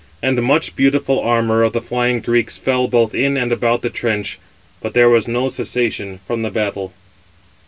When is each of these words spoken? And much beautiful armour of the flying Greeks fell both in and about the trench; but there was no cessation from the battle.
And 0.23 0.41
much 0.41 0.75
beautiful 0.75 1.19
armour 1.19 1.61
of 1.61 1.73
the 1.73 1.79
flying 1.79 2.21
Greeks 2.21 2.57
fell 2.57 2.87
both 2.87 3.13
in 3.13 3.37
and 3.37 3.51
about 3.51 3.83
the 3.83 3.89
trench; 3.91 4.39
but 4.81 4.95
there 4.95 5.09
was 5.11 5.27
no 5.27 5.47
cessation 5.49 6.19
from 6.25 6.41
the 6.41 6.49
battle. 6.49 6.91